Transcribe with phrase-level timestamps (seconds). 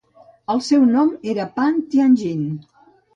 [0.53, 2.43] El seu nom era Pan Tianjin.